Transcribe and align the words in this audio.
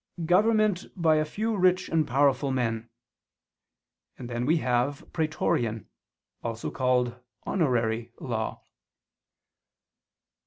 government 0.25 0.85
by 0.99 1.17
a 1.17 1.23
few 1.23 1.55
rich 1.55 1.87
and 1.87 2.07
powerful 2.07 2.49
men; 2.49 2.89
and 4.17 4.31
then 4.31 4.47
we 4.47 4.57
have 4.57 5.05
Praetorian, 5.13 5.85
also 6.41 6.71
called 6.71 7.19
Honorary, 7.45 8.11
law. 8.19 8.63